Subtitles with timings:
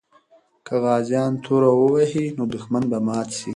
[0.65, 3.49] که غازیان تورو وهي، نو دښمن به مات سي.